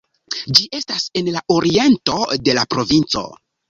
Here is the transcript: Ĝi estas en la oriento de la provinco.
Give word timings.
Ĝi 0.59 0.65
estas 0.77 1.05
en 1.23 1.31
la 1.37 1.45
oriento 1.59 2.19
de 2.47 2.61
la 2.63 2.69
provinco. 2.77 3.29